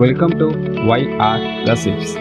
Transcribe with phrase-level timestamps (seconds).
[0.00, 0.46] Welcome to
[0.88, 2.12] Y R gossips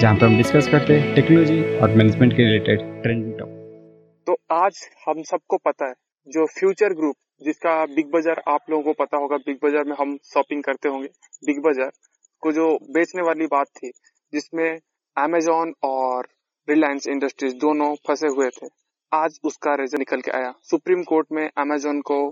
[0.00, 4.78] जहाँ पर हम डिस्कस करते हैं टेक्नोलॉजी और मैनेजमेंट के रिलेटेड ट्रेंडिंग टॉपिक तो आज
[5.06, 5.94] हम सबको पता है,
[6.28, 10.16] जो फ्यूचर ग्रुप जिसका बिग बाज़ार आप लोगों को पता होगा बिग बाज़ार में हम
[10.24, 11.08] शॉपिंग करते होंगे।
[11.42, 11.90] बिग बाज़ार
[12.42, 13.90] को जो बेचने वाली बात थी,
[14.32, 14.78] जिसमें
[15.16, 16.28] अमेजोन और
[16.68, 18.68] रिलायंस इंडस्ट्रीज़ दोनों फंसे हुए थे,
[19.12, 22.22] आज उसका रिज़ल्ट निकल के आया। सुप्रीम कोर्ट में अमेजोन को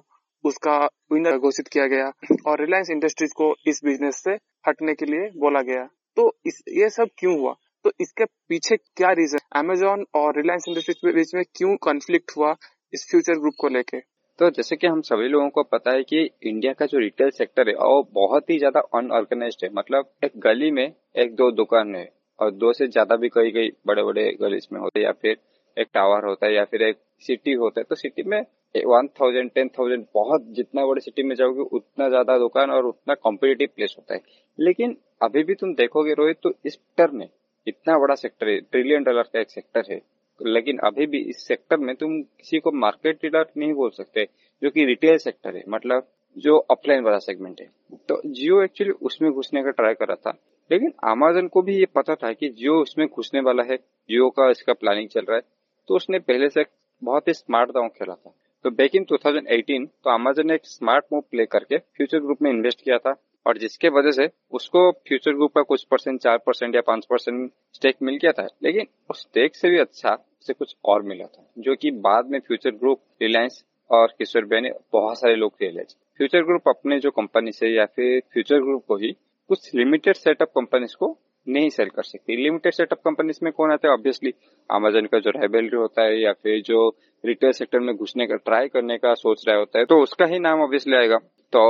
[0.45, 0.79] उसका
[1.13, 2.13] विनर घोषित किया गया
[2.47, 4.39] और रिलायंस इंडस्ट्रीज़ को इस बिज़नेस से
[4.69, 5.85] हटने के लिए बोला गया।
[6.17, 7.55] तो इस, ये सब क्यों हुआ?
[7.85, 12.55] तो इसके पीछे क्या रीजन अमेजोन और रिलायंस इंडस्ट्रीज़ के बीच में क्यों कॉन्फ्लिक्ट हुआ
[12.93, 14.01] इस फ्यूचर ग्रुप को लेके?
[14.39, 17.69] तो जैसे कि हम सभी लोगों को पता है कि इंडिया का जो रिटेल सेक्टर
[17.69, 22.09] है, वो बहुत ही ज़्यादा अनऑर्गेनाइज है। मतलब एक गली में एक दो दुकान है
[22.39, 25.37] और दो से ज़्यादा भी कई कई बड़े बड़े गली में होते या फिर
[25.77, 28.43] एक टावर होता है या फिर एक सिटी होता है। तो सिटी में
[28.75, 33.15] वन थाउज़ेंड टेन थाउज़ेंड बहुत जितना बड़ी सिटी में जाओगे, उतना ज़्यादा दुकान और उतना
[33.15, 34.21] कॉम्पिटेटिव प्लेस होता है।
[34.59, 37.29] लेकिन अभी भी तुम देखोगे रोहित तो इस सेक्टर में
[37.67, 40.01] इतना बड़ा सेक्टर है ट्रिलियन डॉलर का एक सेक्टर है।
[40.41, 44.25] लेकिन अभी भी इस सेक्टर में तुम किसी को मार्केट लीडर नहीं बोल सकते,
[44.63, 46.07] जो कि रिटेल सेक्टर है मतलब
[46.37, 47.69] जो ऑफलाइन वाला सेगमेंट है।
[48.09, 50.39] तो जियो एक्चुअली उसमें घुसने का ट्राई कर रहा था।
[50.71, 54.51] लेकिन अमेजन को भी ये पता था कि जियो उसमें घुसने वाला है, जियो का
[54.51, 55.43] इसका प्लानिंग चल रहा है।
[55.89, 56.65] तो उसने पहले से
[57.03, 58.35] बहुत ही स्मार्ट दाव खेला था।
[58.65, 62.51] तो बैक इन 2018 तो अमेजन ने एक स्मार्ट मूव प्ले करके फ्यूचर ग्रुप में
[62.51, 63.15] इन्वेस्ट किया था
[63.47, 67.51] और जिसके वजह से उसको फ्यूचर ग्रुप का कुछ परसेंट चार परसेंट या पाँच परसेंट
[67.75, 71.47] स्टेक मिल गया था। लेकिन उस स्टेक से भी अच्छा उसे कुछ और मिला था,
[71.59, 75.95] जो कि बाद में फ्यूचर ग्रुप रिलायंस और किशोर भाई ने बहुत सारे लोग रियलाइज़
[76.19, 79.13] फ्यूचर ग्रुप अपने जो कंपनी से या फिर फ्यूचर ग्रुप को ही
[79.51, 83.89] कुछ लिमिटेड सेटअप कंपनीज़ को नहीं सेल कर सकती। लिमिटेड सेटअप कंपनीज़ में कौन आता
[83.89, 83.95] है?
[83.95, 84.33] ऑब्वियसली
[84.71, 86.89] अमेजन का जो राइबेलरी होता है या फिर जो
[87.25, 90.39] रिटेल सेक्टर में घुसने का ट्राई करने का सोच रहा होता है तो उसका ही
[90.39, 91.17] नाम ऑब्वियसली आएगा।
[91.53, 91.63] तो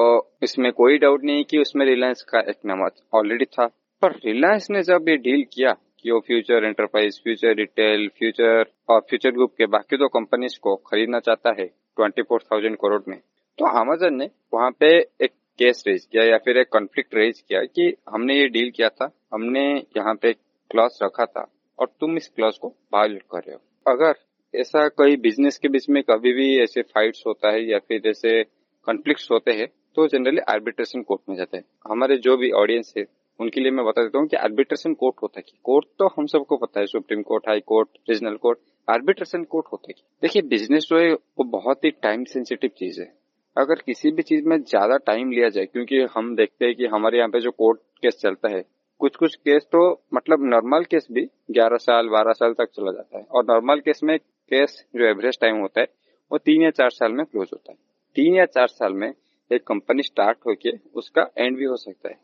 [0.42, 2.83] इसमें कोई डाउट नहीं कि उसमें रिलायंस का एक नाम
[3.14, 3.67] ऑलरेडी था।
[4.03, 9.01] पर रिलायंस ने जब ये डील किया कि वो Future Enterprise Future Retail Future और
[9.01, 13.19] फ्यूचर ग्रुप के बाकी दो कंपनीज़ को खरीदना चाहता है ट्वेंटी फोर थाउज़ेंड करोड़ में
[13.58, 17.61] तो अमेजन ने वहाँ पे एक केस रेज किया या फिर एक कॉन्फ्लिक्ट रेज किया
[17.67, 19.63] कि हमने ये डील किया था हमने
[19.97, 21.47] यहाँ पे क्लॉज रखा था
[21.79, 24.15] और तुम इस क्लॉज को वायोलेट कर रहे हो। अगर
[24.55, 28.43] ऐसा कोई बिज़नेस के बीच में कभी भी ऐसे फाइट्स होता है या फिर जैसे
[28.87, 29.67] कॉन्फ्लिक्ट होते हैं
[29.97, 33.05] तो जनरली आर्बिट्रेशन कोर्ट में जाते हैं। हमारे जो भी ऑडियंस है,
[33.41, 36.57] उनके लिए मैं बता देता हूँ कि आर्बिट्रेशन कोर्ट होता है कोर्ट तो हम सबको
[36.57, 40.99] पता है supreme court high court regional court arbitration court होता है देखिए बिज़नेस जो
[40.99, 43.13] है, वो बहुत ही टाइम सेंसिटिव चीज़ है।
[43.57, 47.19] अगर किसी भी चीज़ में ज़्यादा टाइम लिया जाए, क्योंकि हम देखते हैं कि हमारे
[47.19, 48.63] यहाँ पे जो कोर्ट केस चलता है
[49.02, 53.18] कुछ कुछ केस तो मतलब नॉर्मल केस भी 11 साल 12 साल तक चला जाता
[53.18, 55.86] है। और नॉर्मल केस में केस जो एवरेज टाइम होता है,
[56.33, 57.79] वो तीन या चार साल में क्लोज होता है।
[58.17, 59.13] तीन या चार साल में
[59.52, 62.18] एक कंपनी स्टार्ट होके उसका एंड भी हो सकता है।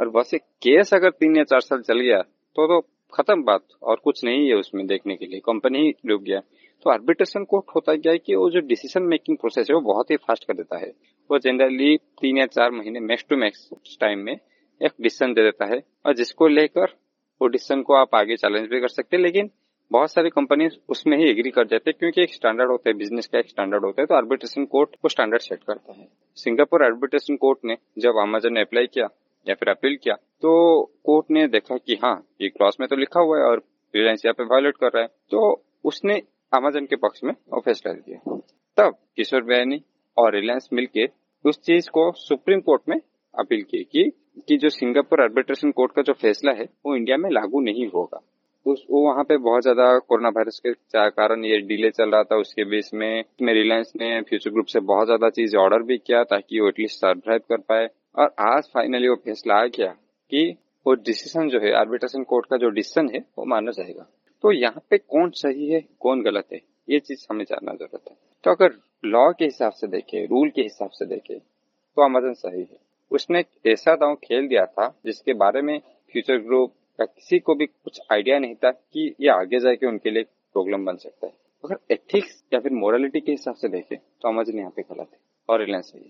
[0.00, 2.22] और वैसे केस अगर तीन या चार साल चल गया
[2.56, 2.80] तो तो
[3.14, 6.40] खत्म बात। और कुछ नहीं है उसमें देखने के लिए। कंपनी ही डूब गया।
[6.82, 10.10] तो आर्बिट्रेशन कोर्ट होता क्या है कि वो जो डिसीज़न मेकिंग प्रोसेस है, वो बहुत
[10.10, 10.92] ही फास्ट कर देता है।
[11.30, 13.70] वो जनरली तीन या चार महीने मैक्स टू मैक्स
[14.00, 14.36] टाइम में
[14.80, 16.94] एक डिसीज़न दे देता है और जिसको लेकर
[17.40, 19.50] वो डिसीज़न को आप आगे चैलेंज भी कर सकते हैं। लेकिन
[19.90, 23.26] बहुत सारी कंपनी उसमें ही एग्री कर जाते हैं क्योंकि एक स्टैंडर्ड होता है बिज़नेस
[23.26, 27.36] का एक स्टैंडर्ड होता है तो आर्बिट्रेशन कोर्ट वो स्टैंडर्ड सेट करता है। सिंगापुर आर्बिट्रेशन
[27.36, 29.08] कोर्ट ने जब अमेजन ने अप्लाई किया
[29.46, 33.20] या फिर अपील किया तो कोर्ट ने देखा कि हाँ ये क्लॉज में तो लिखा
[33.20, 33.62] हुआ है और
[33.94, 36.14] रिलायंस यहाँ पे वायोलेट कर रहा है। तो उसने
[36.52, 38.36] अमेजन के पक्ष में फैसला दिया।
[38.78, 39.82] तब किशोर बयानी
[40.16, 41.06] और रिलायंस मिलके
[41.44, 42.96] उस चीज़ को सुप्रीम कोर्ट में
[43.34, 44.10] अपील की कि
[44.48, 48.20] कि जो सिंगापुर आर्बिट्रेशन कोर्ट का जो फैसला है, वो इंडिया में लागू नहीं होगा।
[48.66, 50.72] उस, वो वहाँ पे बहुत ज़्यादा कोरोना वायरस के
[51.10, 55.06] कारण ये डिले चल रहा था, उसके बेस में रिलायंस ने फ्यूचर ग्रुप से बहुत
[55.06, 59.14] ज़्यादा चीज़ ऑर्डर भी किया ताकि वो एटलीस्ट सर्वाइव कर पाए। और आज फाइनली वो
[59.24, 59.88] फैसला आ गया
[60.32, 60.50] कि
[60.86, 64.06] वो डिसीज़न जो है आर्बिट्रेशन कोर्ट का जो डिसीज़न है, वो माना जाएगा।
[64.44, 68.16] तो यहाँ पे कौन सही है, कौन गलत है, ये चीज़ हमें जानना ज़रूरत है।
[68.44, 72.60] तो अगर लॉ के हिसाब से देखे रूल के हिसाब से देखे तो अमेजन सही
[72.60, 72.78] है।
[73.10, 75.78] उसने ऐसा दाव खेल दिया था जिसके बारे में
[76.14, 80.10] फ्यूचर ग्रुप का किसी को भी कुछ आइडिया नहीं था कि ये आगे जाके उनके
[80.10, 81.32] लिए प्रॉब्लम बन सकता है।
[81.64, 85.18] अगर एथिक्स या फिर मोरालिटी के हिसाब से देखे तो अमेजन यहाँ पे गलत है
[85.48, 86.00] और रिलायंस है।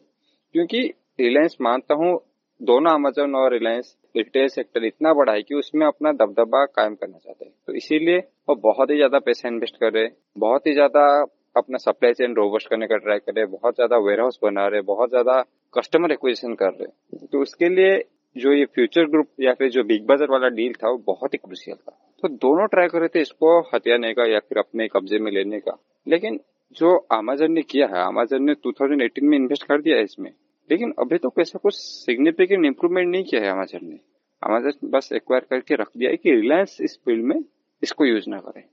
[0.55, 0.83] क्योंकि
[1.21, 2.19] रिलायंस मानता हूँ,
[2.61, 7.19] दोनों अमेजन और रिलायंस रिटेल सेक्टर इतना बड़ा है कि उसमें अपना दबदबा कायम करना
[7.19, 8.19] चाहते हैं। तो इसीलिए
[8.49, 11.03] वो बहुत ही ज़्यादा पैसा इन्वेस्ट कर रहे हैं, बहुत ही ज़्यादा
[11.57, 14.67] अपना सप्लाई चेन रोबस्ट करने का ट्राई कर रहे हैं, बहुत ज़्यादा वेयर हाउस बना
[14.69, 15.39] रहे बहुत ज़्यादा
[15.75, 18.03] कस्टमर एक्विजिशन कर रहे तो उसके लिए
[18.37, 21.39] जो ये फ्यूचर ग्रुप या फिर जो बिग बाज़ार वाला डील था, वो बहुत ही
[21.39, 25.19] क्रुशियल था। तो दोनों ट्राई कर रहे थे इसको हथियाने का या फिर अपने कब्जे
[25.19, 25.77] में लेने का।
[26.07, 26.39] लेकिन
[26.77, 30.31] जो अमेजन ने किया है अमेजन ने 2018 में इन्वेस्ट कर दिया है इसमें।
[30.71, 33.99] लेकिन अभी तो ऐसा कुछ सिग्निफिकेंट इम्प्रूवमेंट नहीं किया है अमेजन ने।
[34.43, 37.41] अमेजन बस एक्वायर करके रख दिया है कि रिलायंस इस फ़ील्ड में
[37.83, 38.65] इसको यूज़ ना करे।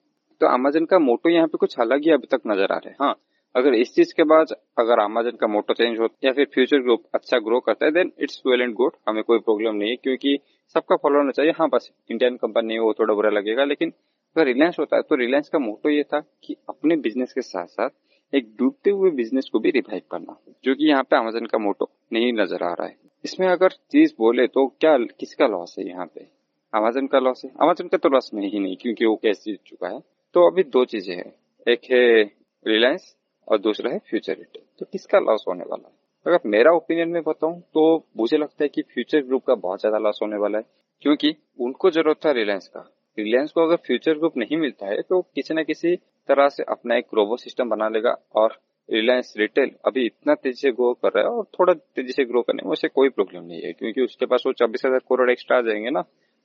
[0.42, 2.96] तो अमेजन का मोटो यहाँ पे कुछ अलग ही अभी तक नज़र आ रहा है।
[3.02, 3.16] हाँ
[3.56, 7.04] अगर इस चीज़ के बाद अगर अमेजन का मोटो चेंज हो या फिर फ्यूचर ग्रुप
[7.16, 10.38] अच्छा ग्रो करता है then it's well and good हमें कोई प्रॉब्लम नहीं है, क्योंकि
[10.76, 13.94] सबका फॉलो होना चाहिए। हाँ बस इंडियन कंपनी वो थोड़ा बुरा लगेगा, लेकिन
[14.36, 17.68] अगर रिलायंस होता है तो रिलायंस का मोटो ये था कि अपने बिज़नेस के साथ
[17.70, 17.90] साथ
[18.34, 21.90] एक डूबते हुए बिज़नेस को भी रिवाइव करना, जो कि यहाँ पे अमेजन का मोटो
[22.14, 22.96] नहीं नज़र आ रहा है।
[23.26, 26.28] इसमें अगर चीज़ बोले तो क्या, किसका लॉस है यहाँ पे?
[26.74, 27.52] अमेजन का लॉस है?
[27.62, 30.00] अमेजन का तो लॉस में ही नहीं, क्योंकि वो कैसे जीत चुका है।
[30.36, 31.34] तो अभी दो चीज़ें हैं।
[31.68, 32.24] एक है
[32.66, 33.16] रिलायंस
[33.48, 35.94] और दूसरा है फ्यूचर रिटेल तो किसका लॉस होने वाला है?
[36.26, 37.84] अगर मेरा ओपिनियन में बताऊँ तो
[38.18, 40.64] मुझे लगता है कि फ्यूचर ग्रुप का बहुत ज़्यादा लॉस होने वाला है,
[41.04, 45.22] क्योंकि उनको ज़रूरत था रिलायंस का। रिलायंस को अगर फ्यूचर ग्रुप नहीं मिलता है तो
[45.36, 45.96] किसी न किसी
[46.30, 48.58] तरह से अपना एक रोबो सिस्टम बना लेगा और
[48.90, 52.42] रिलायंस रिटेल अभी इतना तेज़ी से ग्रो कर रहा है और थोड़ा तेज़ी से ग्रो
[52.42, 55.58] करने में उसे कोई प्रॉब्लम नहीं है, क्योंकि उसके पास वो चौबीस हज़ार करोड़ एक्स्ट्रा
[55.58, 56.00] आ जाएँगे ना,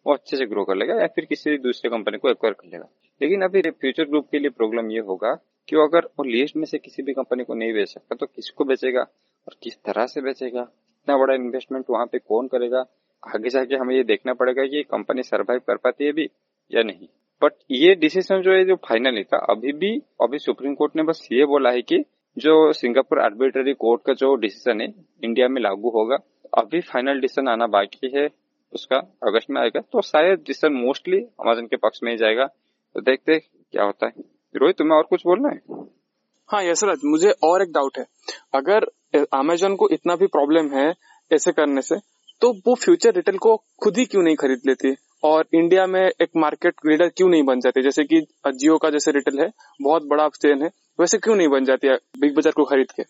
[0.06, 2.89] वो अच्छे से ग्रो कर लेगा या फिर किसी दूसरे कंपनी को एक्वायर कर लेगा।
[3.21, 5.33] लेकिन अभी फ्यूचर ग्रुप के लिए प्रॉब्लम ये होगा
[5.69, 8.65] कि अगर वो लिस्ट में से किसी भी कंपनी को नहीं बेच सकता तो किसको
[8.65, 10.61] बेचेगा और किस तरह से बेचेगा?
[10.61, 12.85] इतना बड़ा इन्वेस्टमेंट वहाँ पे कौन करेगा?
[13.23, 16.29] आगे जाके हमें ये देखना पड़ेगा कि कंपनी सरवाइव कर पाती है भी
[16.70, 17.09] या नहीं।
[17.43, 21.29] बट ये डिसीज़न जो है, जो फाइनली था, अभी भी, अभी सुप्रीम कोर्ट ने बस
[21.32, 22.05] ये बोला है कि
[22.37, 24.88] जो सिंगापुर आर्बिट्ररी कोर्ट का जो डिसीज़न है
[25.25, 26.17] इंडिया में लागू होगा,
[26.59, 28.29] अभी फाइनल डिसीज़न आना बाकी है,
[28.73, 32.47] उसका अगस्त में आएगा तो शायद डिसीज़न मोस्टली अमेजन के पक्ष में ही जाएगा।
[32.94, 35.61] तो देखते क्या होता है। रोहित तुम्हें और कुछ बोलना है?
[36.51, 38.05] हाँ यशराज मुझे और एक डाउट है।
[38.55, 38.87] अगर
[39.35, 40.93] अमेजोन को इतना भी प्रॉब्लम है
[41.31, 41.97] ऐसे करने से
[42.43, 44.95] तो वो फ्यूचर रिटेल को खुद ही क्यों नहीं खरीद लेती?
[45.25, 47.83] और इंडिया में एक मार्केट लीडर क्यों नहीं बन जाती?
[47.83, 49.51] जैसे कि जियो का जैसे रिटेल है
[49.81, 53.03] बहुत बड़ा चेन है वैसे क्यों नहीं बन जाती है बिग बाज़ार को खरीद के?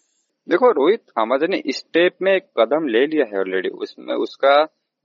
[0.48, 4.54] देखो रोहित अमेजन ने स्टेप में एक कदम ले लिया है ऑलरेडी उसमें उसका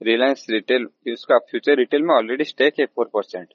[0.01, 3.47] रिलायंस रिटेल उसका फ्यूचर रिटेल में ऑलरेडी स्टेक है फोर परसेंट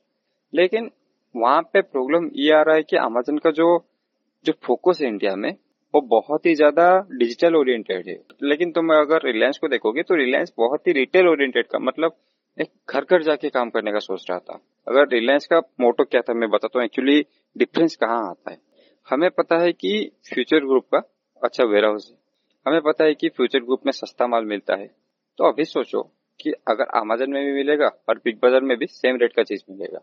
[0.53, 0.91] लेकिन
[1.35, 3.67] वहाँ पे प्रॉब्लम ये आ रहा है कि अमेजन का जो
[4.47, 5.51] जो फोकस है इंडिया में,
[5.95, 10.53] वो बहुत ही ज़्यादा डिजिटल ओरिएंटेड है। लेकिन तुम अगर रिलायंस को देखोगे तो रिलायंस
[10.59, 12.17] बहुत ही रिटेल ओरिएंटेड का मतलब
[12.59, 16.21] एक घर घर जाके काम करने का सोच रहा था। अगर रिलायंस का मोटो क्या
[16.21, 17.21] था, मैं बताता हूँ। एक्चुअली
[17.57, 18.59] डिफरेंस कहाँ आता है?
[19.09, 21.03] हमें पता है कि फ्यूचर ग्रुप का
[21.43, 22.17] अच्छा वेयर हाउस है।
[22.67, 24.87] हमें पता है कि फ्यूचर ग्रुप में सस्ता माल मिलता है।
[25.39, 26.03] तो अभी सोचो
[26.41, 29.63] कि अगर अमेजन में भी मिलेगा और बिग बाज़ार में भी सेम रेट का चीज़
[29.71, 29.99] मिलेगा।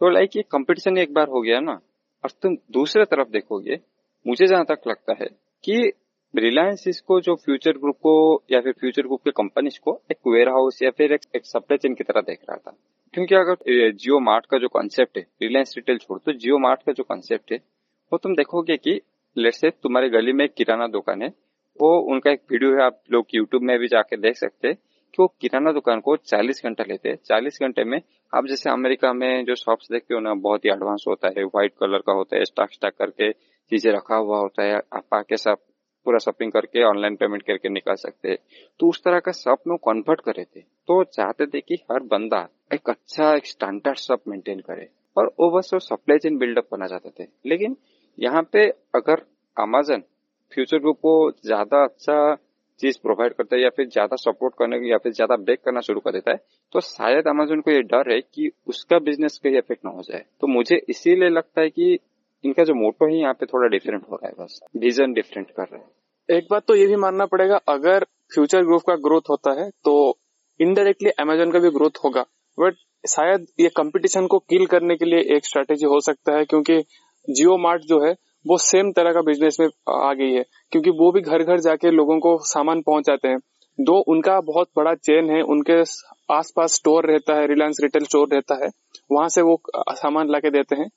[0.00, 1.72] तो लाइक ये कंपटीशन एक बार हो गया ना।
[2.24, 3.78] और तुम दूसरे तरफ़ देखोगे
[4.26, 5.26] मुझे जहाँ तक लगता है
[5.64, 5.92] कि
[6.34, 8.12] रिलायंस इसको जो फ्यूचर ग्रुप को
[8.52, 11.78] या फिर फ्यूचर ग्रुप के कंपनीज़ को एक वेयर हाउस या फिर एक, एक सप्लाई
[11.78, 12.76] चेन की तरह देख रहा था।
[13.14, 16.92] क्योंकि अगर जियो मार्ट का जो कॉन्सेप्ट है रिलायंस रिटेल छोड़ तो जियो मार्ट का
[16.92, 17.58] जो कॉन्सेप्ट है
[18.12, 19.00] वो तुम देखोगे कि
[19.36, 21.28] लेट से तुम्हारे गली में एक किराना दुकान है
[21.80, 24.76] वो उनका एक वीडियो है आप लोग यूट्यूब में भी जाके देख सकते हैं
[25.14, 27.98] कि वो किराना दुकान को 40 घंटा लेते हैं। 40 घंटे में
[28.32, 31.72] आप जैसे अमेरिका में जो शॉप्स देखते हो ना, बहुत ही एडवांस होता है व्हाइट
[31.80, 35.58] कलर का होता है स्टॉक स्टॉक करके चीज़ें रखा हुआ होता है, आप आके सब
[36.06, 38.36] पूरा शॉपिंग करके ऑनलाइन पेमेंट करके निकाल सकते हैं।
[38.80, 42.46] तो उस तरह का शॉप में कन्वर्ट करे थे तो चाहते थे कि हर बंदा
[42.74, 46.86] एक अच्छा एक स्टैंडर्ड शॉप मेंटेन करे और वो बस वो सप्लाई चेन बिल्डअप करना
[46.86, 47.76] चाहते थे। लेकिन
[48.18, 49.22] यहाँ पे अगर
[49.56, 50.02] अमेजन
[50.52, 52.34] फ्यूचर ग्रुप को ज़्यादा अच्छा
[52.80, 56.00] चीज़ प्रोवाइड करता है या फिर ज़्यादा सपोर्ट करने या फिर ज़्यादा बेक करना शुरू
[56.00, 56.36] कर देता है
[56.72, 60.24] तो शायद अमेजोन को ये डर है कि उसका बिज़नेस कहीं इफ़ेक्ट ना हो जाए।
[60.40, 61.98] तो मुझे इसीलिए लगता है कि
[62.44, 65.62] इनका जो मोटो है, यहाँ पे थोड़ा डिफरेंट हो रहा है बस। विजन डिफरेंट कर
[65.64, 69.50] रहे हैं। एक बात तो ये भी मानना पड़ेगा, अगर फ्यूचर ग्रुप का ग्रोथ होता
[69.60, 70.18] है तो
[70.60, 72.24] इनडायरेक्टली अमेजोन का भी ग्रोथ होगा।
[72.58, 76.78] बट शायद ये कंपटीशन को किल करने के लिए एक स्ट्रेटेजी हो सकता है, क्योंकि
[77.28, 78.14] जियो मार्ट जो है
[78.46, 81.90] वो सेम तरह का बिज़नेस में आ गई है, क्योंकि वो भी घर घर जाके
[81.90, 83.38] लोगों को सामान पहुंचाते हैं।
[83.78, 85.80] दो, उनका बहुत बड़ा चेन है, उनके
[86.32, 88.70] आसपास स्टोर रहता है रिलायंस रिटेल स्टोर रहता है,
[89.12, 89.60] वहाँ से वो
[89.92, 90.88] सामान लाके देते हैं।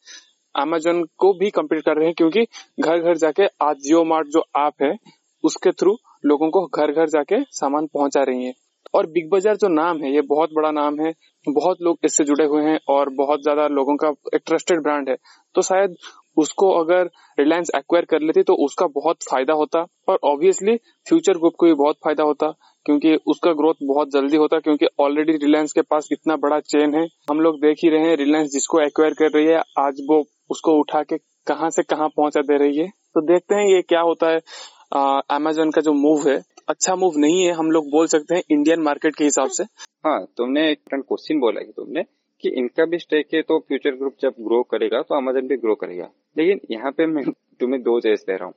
[0.56, 2.44] अमेजोन को भी कम्पीट कर रहे हैं, क्योंकि
[2.79, 4.96] घर घर जाके आज जियो मार्ट जो ऐप है,
[5.44, 8.53] उसके थ्रू लोगों को घर घर जाके सामान पहुँचा रही है।
[8.94, 11.12] और बिग बाज़ार जो नाम है, ये बहुत बड़ा नाम है,
[11.48, 15.15] बहुत लोग इससे जुड़े हुए हैं और बहुत ज़्यादा लोगों का एक ट्रस्टेड ब्रांड है।
[15.56, 15.96] तो शायद
[16.38, 20.75] उसको अगर रिलायंस एक्वायर कर लेती तो उसका बहुत फ़ायदा होता और ऑब्वियसली
[21.07, 22.50] फ्यूचर ग्रुप को भी बहुत फ़ायदा होता,
[22.86, 27.05] क्योंकि उसका ग्रोथ बहुत जल्दी होता, क्योंकि ऑलरेडी रिलायंस के पास इतना बड़ा चेन है।
[27.29, 30.79] हम लोग देख ही रहे हैं रिलायंस जिसको एक्वायर कर रही है, आज वो उसको
[30.79, 31.17] उठा के
[31.48, 34.39] कहाँ से कहाँ पहुँचा दे रही है। तो देखते हैं ये क्या होता है।
[35.31, 38.81] अमेजोन का जो मूव है अच्छा मूव नहीं है, हम लोग बोल सकते हैं इंडियन
[38.81, 39.63] मार्केट के हिसाब से।
[40.05, 42.03] हाँ तुमने एक क्वेश्चन बोला कि तुमने
[42.43, 45.75] कि इनका भी स्टेक है तो फ्यूचर ग्रुप जब ग्रो करेगा तो अमेजन भी ग्रो
[45.75, 47.24] करेगा। लेकिन यहाँ पे मैं
[47.60, 48.53] तुम्हें दो चीज़ दे रहा हूँ।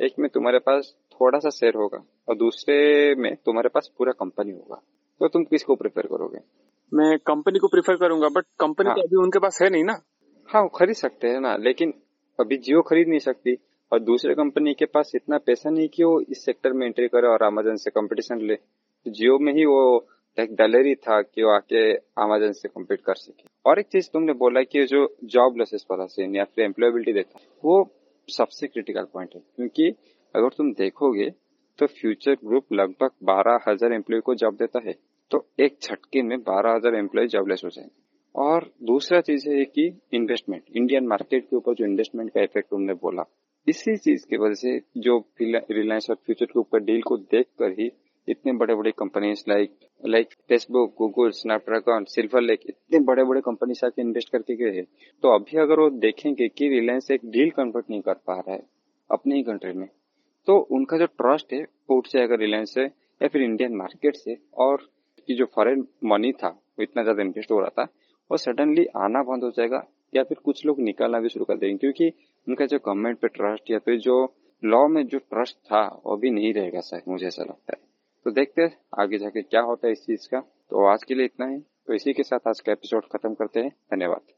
[0.00, 4.52] एक में तुम्हारे पास थोड़ा सा शेयर होगा और दूसरे में तुम्हारे पास पूरा कंपनी
[4.52, 4.80] होगा।
[5.20, 6.38] तो तुम किसको प्रेफर करोगे?
[6.92, 10.00] मैं कंपनी को प्रीफर करूँगा बट कंपनी हाँ। तो अभी उनके पास है नहीं ना?
[10.48, 11.92] हाँ वो खरीद सकते हैं ना लेकिन
[12.38, 13.56] अभी जियो खरीद नहीं सकती
[13.92, 17.28] और दूसरे कंपनी के पास इतना पैसा नहीं कि वो इस सेक्टर में एंट्री करे
[17.28, 18.54] और अमेजन से कंपटीशन ले।
[19.06, 19.98] जियो में ही वो
[20.38, 24.32] एक दलेरी था कि वो आके अमेजन से कम्पीट कर सके। और एक चीज़ तुमने
[24.34, 27.20] बोला कि जो जॉब लॉसेस पॉलिसी या फिर एम्प्लॉयबिलिटी
[27.64, 27.82] वो
[28.28, 29.88] सबसे क्रिटिकल पॉइंट है। क्योंकि
[30.34, 31.30] अगर तुम देखोगे
[31.78, 34.94] तो फ्यूचर ग्रुप लगभग बारह हज़ार एम्प्लॉय को जॉब देता है।
[35.30, 38.02] तो एक झटके में बारह हज़ार एम्प्लॉय जॉबलेस हो जाएँगे।
[38.34, 42.94] और दूसरा चीज़ है कि इन्वेस्टमेंट इंडियन मार्केट के ऊपर जो इन्वेस्टमेंट का इफ़ेक्ट तुमने
[42.94, 43.24] बोला,
[43.66, 47.90] इसी चीज़ की वजह से जो रिलायंस और फ्यूचर का डील को देखकर ही
[48.28, 49.70] इतने बड़े बड़े companies like
[50.04, 54.84] like Facebook Google Snapdragon Silver Lake इतने बड़े बड़े कंपनी आके इन्वेस्ट करके गए हैं।
[55.22, 58.62] तो अभी अगर वो देखेंगे कि रिलायंस एक डील कन्वर्ट नहीं कर पा रहा है
[59.10, 59.88] अपने ही कंट्री में
[60.48, 64.36] तो उनका जो ट्रस्ट है वो उठ जाएगा रिलायंस से या फिर इंडियन मार्केट से,
[64.54, 64.76] और
[65.28, 67.88] की जो फॉरेन मनी था, वो इतना ज़्यादा इन्वेस्ट हो रहा था,
[68.30, 69.82] वो सडनली आना बंद हो जाएगा
[70.12, 72.12] या फिर कुछ लोग निकालना भी शुरू कर देंगे। क्योंकि
[72.46, 74.16] उनका जो गवर्नमेंट पे ट्रस्ट या फिर जो
[74.62, 77.82] लॉ में जो ट्रस्ट था, वो भी नहीं रहेगा शायद, मुझे ऐसा लगता है।
[78.24, 81.24] तो देखते हैं आगे जाके क्या होता है इस चीज़ का। तो आज के लिए
[81.24, 84.32] इतना ही। तो इसी के साथ आज का एपिसोड खत्म करते हैं। धन्यवाद।